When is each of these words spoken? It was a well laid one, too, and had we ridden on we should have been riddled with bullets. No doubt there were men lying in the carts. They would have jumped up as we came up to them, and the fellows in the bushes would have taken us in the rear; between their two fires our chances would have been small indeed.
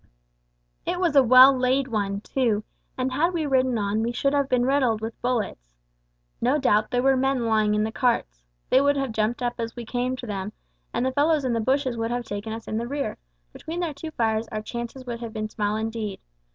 It 0.83 0.99
was 0.99 1.15
a 1.15 1.21
well 1.21 1.55
laid 1.55 1.87
one, 1.87 2.21
too, 2.21 2.63
and 2.97 3.11
had 3.11 3.35
we 3.35 3.45
ridden 3.45 3.77
on 3.77 4.01
we 4.01 4.11
should 4.11 4.33
have 4.33 4.49
been 4.49 4.65
riddled 4.65 4.99
with 4.99 5.21
bullets. 5.21 5.77
No 6.41 6.57
doubt 6.57 6.89
there 6.89 7.03
were 7.03 7.15
men 7.15 7.45
lying 7.45 7.75
in 7.75 7.83
the 7.83 7.91
carts. 7.91 8.43
They 8.71 8.81
would 8.81 8.95
have 8.97 9.11
jumped 9.11 9.43
up 9.43 9.59
as 9.59 9.75
we 9.75 9.85
came 9.85 10.13
up 10.13 10.17
to 10.17 10.25
them, 10.25 10.53
and 10.91 11.05
the 11.05 11.11
fellows 11.11 11.45
in 11.45 11.53
the 11.53 11.59
bushes 11.59 11.97
would 11.97 12.09
have 12.09 12.25
taken 12.25 12.51
us 12.51 12.67
in 12.67 12.77
the 12.77 12.87
rear; 12.87 13.19
between 13.53 13.79
their 13.79 13.93
two 13.93 14.09
fires 14.09 14.47
our 14.47 14.63
chances 14.63 15.05
would 15.05 15.19
have 15.19 15.33
been 15.33 15.49
small 15.49 15.75
indeed. 15.75 16.19